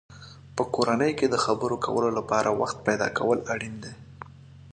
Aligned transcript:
په 0.55 0.63
کورنۍ 0.75 1.11
کې 1.19 1.27
د 1.29 1.35
خبرو 1.45 1.75
کولو 1.85 2.09
لپاره 2.17 2.49
وخت 2.61 2.77
پیدا 2.87 3.07
کول 3.17 3.39
اړین 3.53 3.75
دی. 3.83 3.93